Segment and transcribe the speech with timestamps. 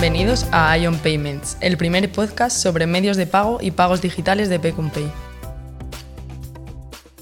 [0.00, 4.58] Bienvenidos a Ion Payments, el primer podcast sobre medios de pago y pagos digitales de
[4.58, 4.72] Pay.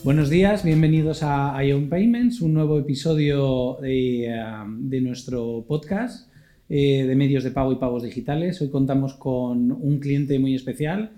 [0.04, 6.30] Buenos días, bienvenidos a Ion Payments, un nuevo episodio de, eh, nuestro podcast
[6.68, 8.62] eh, de medios de pago y pagos digitales.
[8.62, 11.10] Hoy contamos con un cliente muy especial,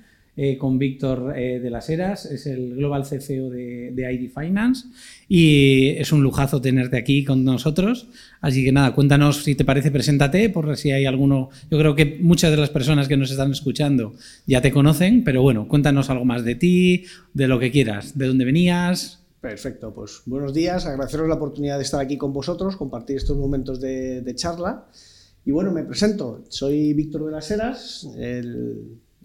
[0.43, 4.89] eh, con Víctor de las Heras, es el Global CFO de, de, ID Finance
[5.29, 8.09] y es un lujazo tenerte aquí con nosotros.
[8.41, 11.51] Así que nada, cuéntanos si te parece, preséntate, por si hay alguno.
[11.71, 14.15] Yo creo que muchas de las personas que nos están escuchando
[14.47, 18.27] ya te conocen, pero bueno, cuéntanos algo más de ti, de lo que quieras, de
[18.27, 19.21] dónde venías.
[19.41, 23.81] Perfecto, pues buenos días, agradeceros la oportunidad de estar aquí con vosotros, compartir estos momentos
[23.81, 24.87] de, charla.
[25.45, 28.07] Y bueno, me presento, soy Víctor de las Heras,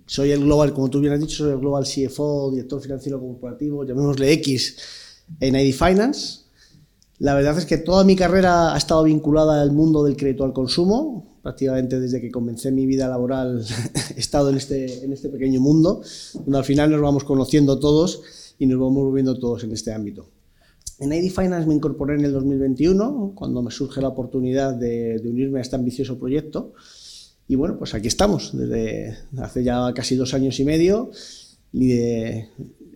[0.05, 3.83] soy el Global, como tú bien has dicho, soy el Global CFO, director financiero corporativo,
[3.83, 4.77] llamémosle X,
[5.39, 6.45] en ID Finance.
[7.17, 10.53] La verdad es que toda mi carrera ha estado vinculada al mundo del crédito al
[10.53, 11.39] consumo.
[11.41, 13.63] Prácticamente desde que comencé mi vida laboral
[14.15, 16.01] he estado en este, en este pequeño mundo,
[16.33, 18.21] donde al final nos vamos conociendo todos
[18.59, 20.29] y nos vamos moviendo todos en este ámbito.
[20.99, 25.29] En ID Finance me incorporé en el 2021, cuando me surge la oportunidad de, de
[25.29, 26.73] unirme a este ambicioso proyecto.
[27.47, 31.11] Y bueno, pues aquí estamos, desde hace ya casi dos años y medio,
[31.71, 32.49] de,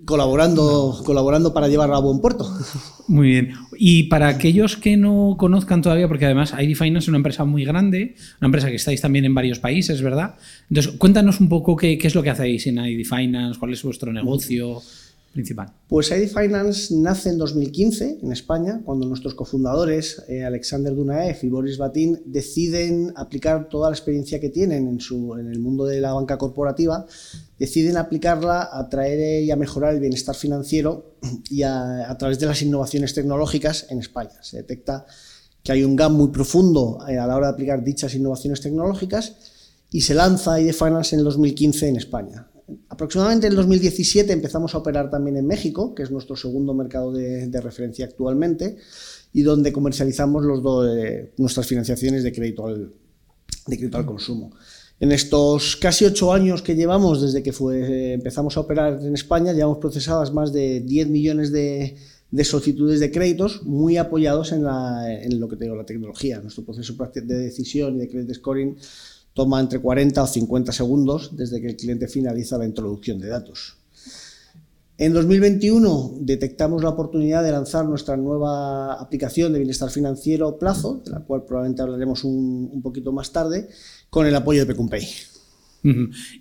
[0.05, 2.51] colaborando, colaborando para llevarla a buen puerto.
[3.07, 3.53] Muy bien.
[3.77, 7.63] Y para aquellos que no conozcan todavía, porque además ID Finance es una empresa muy
[7.63, 10.35] grande, una empresa que estáis también en varios países, ¿verdad?
[10.69, 13.83] Entonces, cuéntanos un poco qué, qué es lo que hacéis en ID Finance, cuál es
[13.83, 14.81] vuestro negocio
[15.87, 21.49] Pues ID Finance nace en 2015 en España, cuando nuestros cofundadores, eh, Alexander Dunaev y
[21.49, 26.37] Boris Batin, deciden aplicar toda la experiencia que tienen en, el mundo de la banca
[26.37, 27.05] corporativa,
[27.59, 31.15] deciden aplicarla a traer y a mejorar el bienestar financiero
[31.49, 34.41] y a, través de las innovaciones tecnológicas en España.
[34.41, 35.05] Se detecta
[35.63, 39.35] que hay un gap muy profundo eh, a la hora de aplicar dichas innovaciones tecnológicas
[39.91, 42.48] y se lanza ID Finance en el 2015 en España.
[42.89, 47.11] Aproximadamente en el 2017 empezamos a operar también en México, que es nuestro segundo mercado
[47.11, 48.77] de, referencia actualmente,
[49.33, 52.93] y donde comercializamos los eh, nuestras financiaciones de crédito, al,
[53.67, 54.51] de crédito al consumo.
[54.99, 59.53] En estos casi ocho años que llevamos desde que fue, empezamos a operar en España,
[59.53, 61.95] llevamos procesadas más de 10 millones de,
[62.43, 66.41] solicitudes de créditos, muy apoyados en, en lo que tengo la tecnología.
[66.41, 68.77] Nuestro proceso de decisión y de credit scoring
[69.39, 73.77] toma entre 40 o 50 segundos desde que el cliente finaliza la introducción de datos.
[74.97, 81.11] En 2021 detectamos la oportunidad de lanzar nuestra nueva aplicación de bienestar financiero Plazo, de
[81.11, 83.69] la cual probablemente hablaremos un, poquito más tarde,
[84.09, 85.07] con el apoyo de Pecumpay.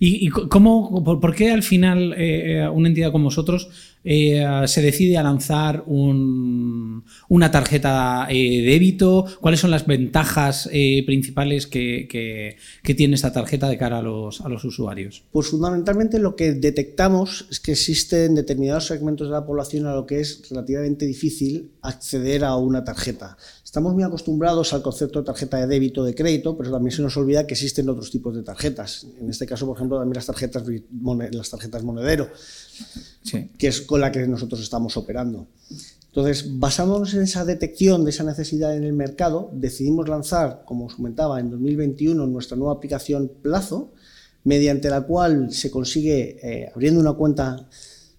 [0.01, 3.69] ¿Y, cómo, por, qué al final eh, eh, una entidad como vosotros
[4.03, 9.25] eh, se decide a lanzar una tarjeta de débito?
[9.41, 10.69] ¿Cuáles son las ventajas
[11.05, 12.57] principales que,
[12.95, 15.23] tiene esta tarjeta de cara a los, a los usuarios?
[15.31, 20.05] Pues fundamentalmente lo que detectamos es que existen determinados segmentos de la población a lo
[20.05, 23.37] que es relativamente difícil acceder a una tarjeta.
[23.63, 27.15] Estamos muy acostumbrados al concepto de tarjeta de débito, de crédito, pero también se nos
[27.17, 29.05] olvida que existen otros tipos de tarjetas.
[29.19, 30.63] En este caso, por ejemplo, también las tarjetas,
[31.31, 32.29] las tarjetas monedero,
[33.57, 35.47] que es con la que nosotros estamos operando.
[36.07, 40.95] Entonces, basándonos en esa detección de esa necesidad en el mercado, decidimos lanzar, como os
[40.95, 43.93] comentaba, en 2021 nuestra nueva aplicación Plazo,
[44.43, 47.67] mediante la cual se consigue, eh, abriendo una cuenta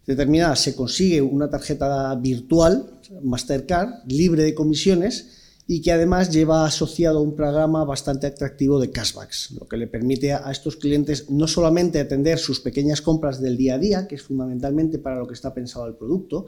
[0.07, 5.40] determinada, se consigue una tarjeta virtual, Mastercard, libre de comisiones,
[5.73, 10.33] y que además lleva asociado un programa bastante atractivo de cashbacks, lo que le permite
[10.33, 14.23] a estos clientes no solamente atender sus pequeñas compras del día a día, que es
[14.23, 16.47] fundamentalmente para lo que está pensado el producto,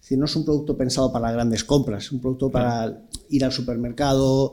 [0.00, 3.50] sino no es un producto pensado para grandes compras, es un producto para ir al
[3.50, 4.52] supermercado,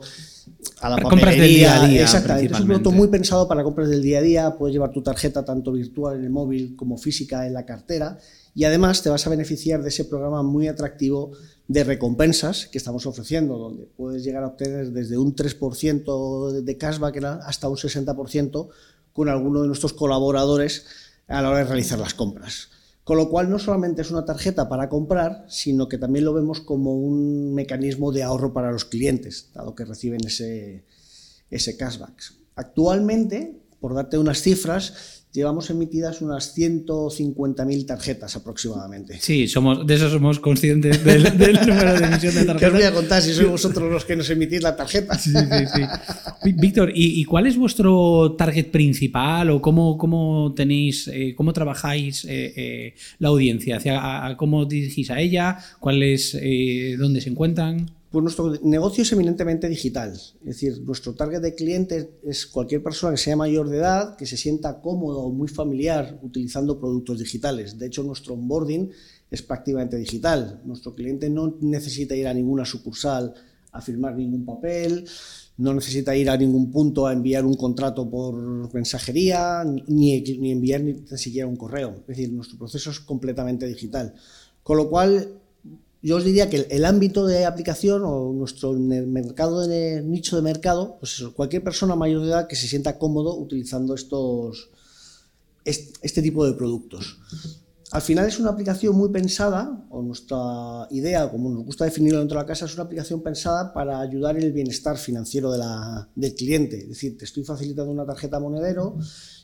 [0.80, 2.02] a la para compras del día a día.
[2.02, 5.02] Exactamente, es un producto muy pensado para compras del día a día, puedes llevar tu
[5.04, 8.18] tarjeta tanto virtual en el móvil como física en la cartera
[8.56, 11.30] y además te vas a beneficiar de ese programa muy atractivo
[11.70, 17.22] de recompensas que estamos ofreciendo, donde puedes llegar a obtener desde un 3% de cashback
[17.46, 18.68] hasta un 60%
[19.12, 20.86] con alguno de nuestros colaboradores
[21.28, 22.70] a la hora de realizar las compras.
[23.04, 26.60] Con lo cual no solamente es una tarjeta para comprar, sino que también lo vemos
[26.60, 30.84] como un mecanismo de ahorro para los clientes, dado que reciben ese,
[31.50, 32.20] ese cashback.
[32.56, 39.18] Actualmente, por darte unas cifras, llevamos emitidas unas 150.000 tarjetas aproximadamente.
[39.20, 42.58] Sí, somos, de eso somos conscientes del, número de emisión de tarjetas.
[42.58, 45.16] ¿Qué os voy a contar si sois vosotros los que nos emitís la tarjeta?
[45.16, 46.52] Sí, sí, sí.
[46.56, 52.52] Víctor, ¿y, cuál es vuestro target principal o cómo, cómo tenéis, eh, cómo trabajáis eh,
[52.56, 53.78] eh, la audiencia?
[54.36, 55.58] ¿Cómo dirigís a ella?
[55.78, 56.36] ¿Cuál es,
[56.98, 57.99] ¿Dónde se encuentran?
[58.10, 63.12] Pues nuestro negocio es eminentemente digital, es decir, nuestro target de clientes es cualquier persona
[63.12, 67.78] que sea mayor de edad, que se sienta cómodo o muy familiar utilizando productos digitales.
[67.78, 68.90] De hecho, nuestro onboarding
[69.30, 70.60] es prácticamente digital.
[70.64, 73.32] Nuestro cliente no necesita ir a ninguna sucursal
[73.70, 75.06] a firmar ningún papel,
[75.58, 80.80] no necesita ir a ningún punto a enviar un contrato por mensajería, ni, ni enviar
[80.80, 82.00] ni siquiera un correo.
[82.00, 84.14] Es decir, nuestro proceso es completamente digital.
[84.64, 85.40] Con lo cual,
[86.02, 90.96] yo os diría que el, ámbito de aplicación o nuestro mercado de nicho de mercado,
[90.98, 94.70] pues eso, cualquier persona mayor de edad que se sienta cómodo utilizando estos
[95.64, 97.18] este, tipo de productos.
[97.92, 102.38] Al final es una aplicación muy pensada, o nuestra idea, como nos gusta definirlo dentro
[102.38, 106.08] de la casa, es una aplicación pensada para ayudar en el bienestar financiero de la,
[106.14, 106.78] del cliente.
[106.78, 108.96] Es decir, te estoy facilitando una tarjeta monedero,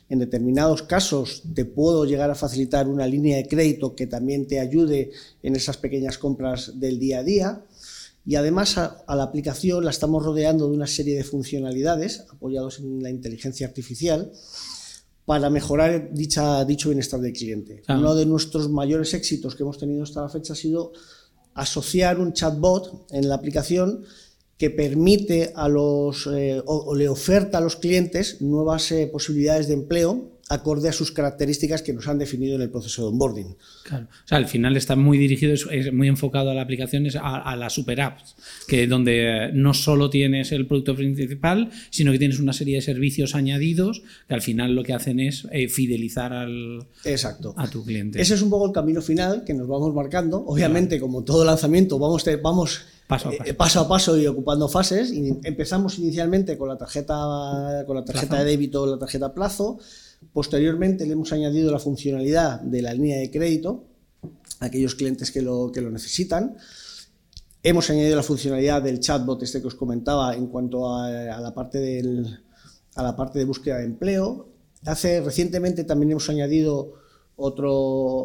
[0.09, 4.59] en determinados casos te puedo llegar a facilitar una línea de crédito que también te
[4.59, 5.11] ayude
[5.43, 7.65] en esas pequeñas compras del día a día.
[8.25, 13.01] Y además a, la aplicación la estamos rodeando de una serie de funcionalidades apoyados en
[13.01, 14.31] la inteligencia artificial
[15.25, 17.83] para mejorar dicha, dicho bienestar del cliente.
[17.89, 20.93] Uno de nuestros mayores éxitos que hemos tenido hasta la fecha ha sido
[21.53, 24.05] asociar un chatbot en la aplicación
[24.57, 29.75] que permite a los, eh, o, le oferta a los clientes nuevas eh, posibilidades de
[29.75, 33.57] empleo acorde a sus características que nos han definido en el proceso de onboarding.
[33.83, 34.05] Claro.
[34.05, 37.55] O sea, al final está muy dirigido, es, muy enfocado a la aplicación, a, a
[37.55, 38.35] las super apps,
[38.67, 43.35] que donde no solo tienes el producto principal, sino que tienes una serie de servicios
[43.35, 47.53] añadidos que al final lo que hacen es eh, fidelizar al, Exacto.
[47.57, 48.21] a tu cliente.
[48.21, 50.45] Ese es un poco el camino final que nos vamos marcando.
[50.45, 53.79] Obviamente, como todo lanzamiento, vamos, vamos paso a eh, paso.
[53.79, 54.17] a paso.
[54.17, 55.11] y ocupando fases.
[55.11, 59.79] Y empezamos inicialmente con la tarjeta, con la tarjeta de débito, la tarjeta plazo.
[60.33, 63.85] Posteriormente le hemos añadido la funcionalidad de la línea de crédito
[64.59, 66.57] a aquellos clientes que lo, que lo necesitan.
[67.63, 71.79] Hemos añadido la funcionalidad del chatbot este que os comentaba en cuanto a, la, parte
[71.79, 72.39] del,
[72.95, 74.47] a la parte de búsqueda de empleo.
[74.85, 76.93] Hace recientemente también hemos añadido
[77.35, 77.73] otro,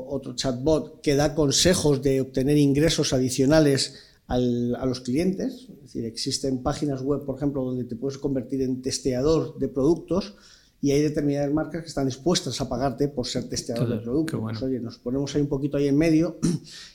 [0.07, 5.69] otro chatbot que da consejos de obtener ingresos adicionales a los clientes.
[5.71, 10.35] Es decir, existen páginas web, por ejemplo, donde te puedes convertir en testeador de productos
[10.81, 14.41] y hay determinadas marcas que están dispuestas a pagarte por ser testeador de productos.
[14.41, 16.39] Pues, oye, nos ponemos ahí un poquito ahí en medio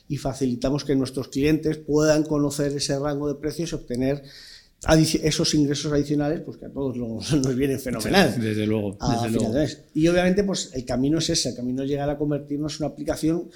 [0.09, 4.23] y facilitamos que nuestros clientes puedan conocer ese rango de precios y obtener
[5.23, 8.39] esos ingresos adicionales, pues que a todos nos, vienen fenomenal.
[8.39, 8.97] desde luego.
[9.93, 12.93] Y obviamente, pues el camino es ese, el camino es llegar a convertirnos en una
[12.93, 13.49] aplicación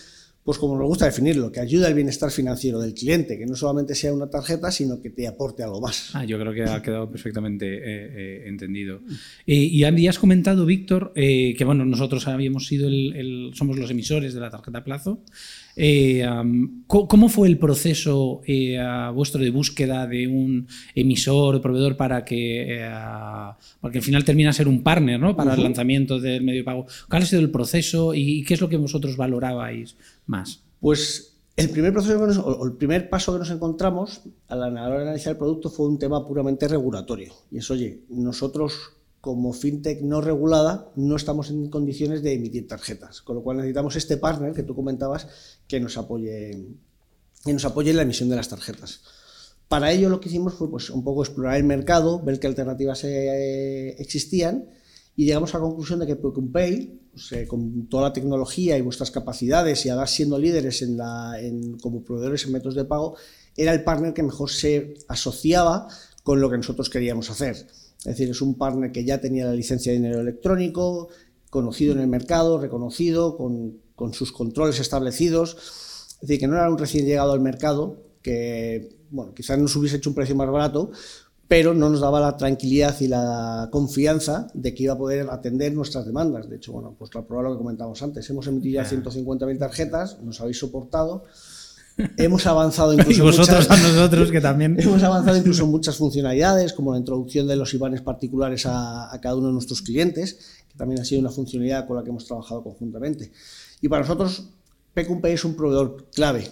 [0.44, 3.94] pues como nos gusta definirlo, que ayuda al bienestar financiero del cliente, que no solamente
[3.94, 6.10] sea una tarjeta, sino que te aporte algo más.
[6.14, 9.02] Ah, yo creo que ha quedado perfectamente eh, eh, entendido.
[9.46, 14.34] y Andy, has comentado, Víctor, eh, que bueno, nosotros habíamos sido el, somos los emisores
[14.34, 15.24] de la tarjeta plazo.
[15.76, 16.26] Eh,
[16.88, 18.78] ¿Cómo fue el proceso eh,
[19.14, 22.90] vuestro de búsqueda de un emisor o proveedor para que, eh,
[23.80, 25.36] porque al final termina a ser un partner ¿no?
[25.36, 26.86] para el lanzamiento del medio de pago?
[27.10, 29.96] ¿Cuál ha sido el proceso y, qué es lo que vosotros valorabais
[30.80, 35.02] Pues el primer, proceso o el primer paso que nos encontramos a la hora de
[35.04, 37.34] analizar el producto fue un tema puramente regulatorio.
[37.52, 38.74] Y es, oye, nosotros
[39.20, 43.22] como fintech no regulada, no estamos en condiciones de emitir tarjetas.
[43.22, 45.28] Con lo cual necesitamos este partner que tú comentabas
[45.68, 46.66] que nos apoye,
[47.46, 49.02] que nos apoye en la emisión de las tarjetas.
[49.68, 53.04] Para ello lo que hicimos fue pues, un poco explorar el mercado, ver qué alternativas
[53.04, 54.70] eh, existían
[55.16, 58.82] y llegamos a la conclusión de que Pay, pues, eh, con toda la tecnología y
[58.82, 60.86] vuestras capacidades y además siendo líderes
[61.82, 63.16] como proveedores en métodos de pago,
[63.56, 65.88] era el partner que mejor se asociaba
[66.24, 67.56] con lo que nosotros queríamos hacer.
[68.00, 71.10] Es decir, es un partner que ya tenía la licencia de dinero electrónico,
[71.50, 73.80] conocido en el mercado, reconocido, con,
[74.14, 75.58] sus controles establecidos.
[76.14, 79.98] Es decir, que no era un recién llegado al mercado, que bueno, quizás nos hubiese
[79.98, 80.92] hecho un precio más barato,
[81.52, 85.74] pero no nos daba la tranquilidad y la confianza de que iba a poder atender
[85.74, 86.50] nuestras demandas.
[86.50, 90.22] De hecho, bueno, pues la prueba lo que comentamos antes, hemos emitido ya 150.000 tarjetas,
[90.22, 91.26] nos habéis soportado,
[92.18, 94.78] Hemos avanzado incluso vosotros a nosotros que también.
[94.80, 99.36] Hemos avanzado incluso en muchas funcionalidades, como la introducción de los IBANes particulares a, cada
[99.36, 102.64] uno de nuestros clientes, que también ha sido una funcionalidad con la que hemos trabajado
[102.64, 103.30] conjuntamente.
[103.82, 104.48] Y para nosotros,
[104.94, 106.50] Pay es un proveedor clave.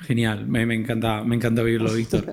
[0.00, 2.24] Genial, me, encanta, me encanta oírlo, Víctor.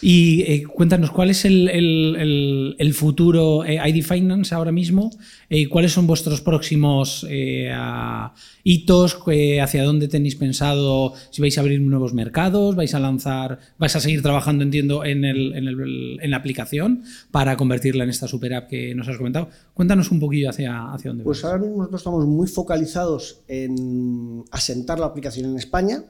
[0.00, 5.10] Y eh, cuéntanos, ¿cuál es el, futuro eh, ID Finance ahora mismo?
[5.50, 7.26] Eh, ¿Cuáles son vuestros próximos
[8.64, 9.18] hitos?
[9.62, 11.12] ¿Hacia dónde tenéis pensado?
[11.30, 15.24] Si vais a abrir nuevos mercados, vais a lanzar, vais a seguir trabajando, entiendo, en,
[15.24, 19.50] en la aplicación para convertirla en esta super app que nos has comentado.
[19.74, 24.98] Cuéntanos un poquillo hacia, hacia dónde Pues ahora mismo nosotros estamos muy focalizados en asentar
[24.98, 26.02] la aplicación en España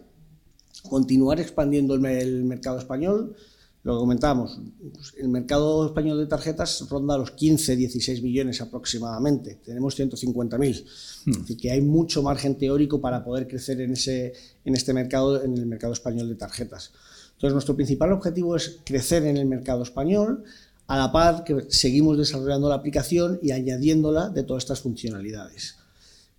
[0.89, 3.35] continuar expandiendo el, mercado español.
[3.83, 4.61] Lo que comentábamos,
[4.93, 9.59] pues, el mercado español de tarjetas ronda los 15, 16 millones aproximadamente.
[9.65, 10.85] Tenemos 150.000.
[11.25, 11.31] Hmm.
[11.31, 14.35] Es decir, que hay mucho margen teórico para poder crecer en, ese,
[14.65, 16.93] en este mercado, en el mercado español de tarjetas.
[17.33, 20.45] Entonces, nuestro principal objetivo es crecer en el mercado español,
[20.87, 25.77] a la par que seguimos desarrollando la aplicación y añadiéndola de todas estas funcionalidades.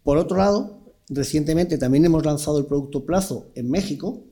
[0.03, 4.23] Por otro lado, recientemente también hemos lanzado el producto Plazo en México,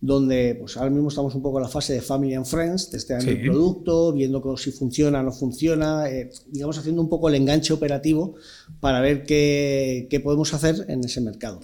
[0.00, 3.30] donde pues ahora mismo estamos un poco en la fase de Family and Friends, testeando
[3.30, 7.72] el producto, viendo si funciona o no funciona, eh, digamos haciendo un poco el enganche
[7.72, 8.36] operativo
[8.80, 11.60] para ver qué, qué podemos hacer en ese mercado.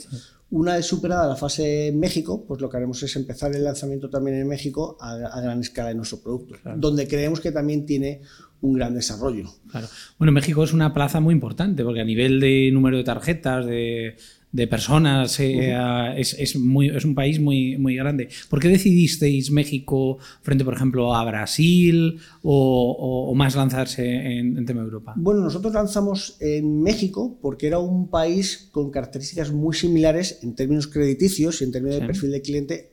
[0.50, 4.10] Una vez superada la fase en México, pues lo que haremos es empezar el lanzamiento
[4.10, 8.20] también en México a, gran escala de nuestro producto, donde creemos que también tiene
[8.60, 9.50] un gran desarrollo.
[9.70, 9.88] Claro.
[10.18, 14.16] Bueno, México es una plaza muy importante porque a nivel de número de tarjetas, de,
[14.54, 15.74] de personas, eh,
[16.16, 18.28] es, muy, es un país muy, muy grande.
[18.48, 25.14] ¿Por qué decidisteis México frente, por ejemplo, a Brasil o, más lanzarse en, tema Europa?
[25.16, 30.86] Bueno, nosotros lanzamos en México porque era un país con características muy similares en términos
[30.86, 32.92] crediticios y en términos de perfil de cliente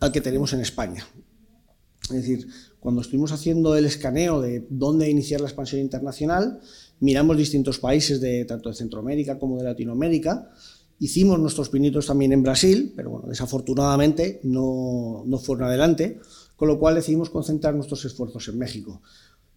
[0.00, 1.04] al que tenemos en España.
[2.04, 2.48] Es decir,
[2.80, 6.60] cuando estuvimos haciendo el escaneo de dónde iniciar la expansión internacional,
[7.00, 10.50] miramos distintos países de tanto de Centroamérica como de Latinoamérica.
[10.98, 16.20] Hicimos nuestros pinitos también en Brasil, pero bueno, desafortunadamente no, no fueron adelante,
[16.56, 19.00] con lo cual decidimos concentrar nuestros esfuerzos en México.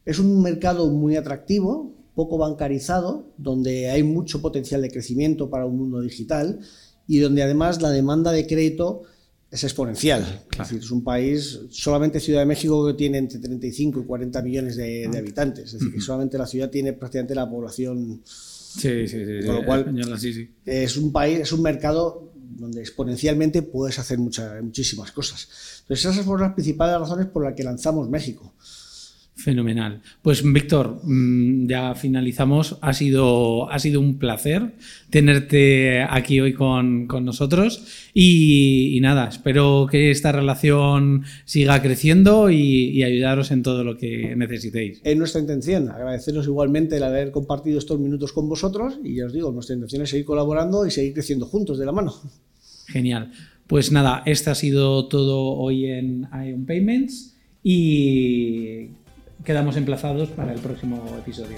[0.05, 5.77] Es un mercado muy atractivo, poco bancarizado, donde hay mucho potencial de crecimiento para un
[5.77, 6.59] mundo digital
[7.07, 9.03] y donde además la demanda de crédito
[9.53, 10.45] es exponencial.
[10.51, 14.41] Es decir, es un país, solamente Ciudad de México que tiene entre 35 y 40
[14.41, 15.17] millones de, ah.
[15.17, 15.65] habitantes.
[15.65, 18.21] Es decir, que solamente la ciudad tiene prácticamente la población.
[18.25, 19.45] Sí, sí, sí.
[19.45, 19.95] Con lo cual,
[20.65, 25.47] es un país, es un mercado donde exponencialmente puedes hacer muchas, muchísimas cosas.
[25.81, 28.55] Entonces, esas fueron las principales razones por las que lanzamos México.
[29.35, 30.01] Fenomenal.
[30.21, 32.77] Pues Víctor, mm, ya finalizamos.
[32.81, 34.73] Ha sido, ha sido un placer
[35.09, 43.51] tenerte aquí hoy con, nosotros y, nada, espero que esta relación siga creciendo y, ayudaros
[43.51, 45.01] en todo lo que necesitéis.
[45.03, 49.33] Es nuestra intención, agradeceros igualmente el haber compartido estos minutos con vosotros y ya os
[49.33, 52.13] digo, nuestra intención es seguir colaborando y seguir creciendo juntos de la mano.
[52.87, 53.31] Genial.
[53.67, 58.89] Pues nada, este ha sido todo hoy en Ion Payments y
[59.43, 61.57] quedamos emplazados para el próximo episodio.